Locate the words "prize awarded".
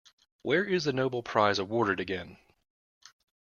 1.21-1.99